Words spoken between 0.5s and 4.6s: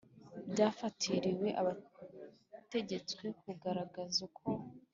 byafatiriwe ategetswe kugaragaza uko